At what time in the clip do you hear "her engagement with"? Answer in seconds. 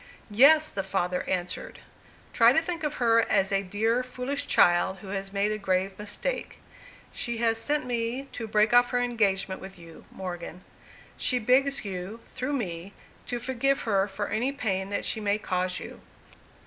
8.89-9.77